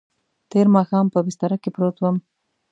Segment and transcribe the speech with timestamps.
[0.51, 2.15] تېر ماښام په بستره کې پروت وم.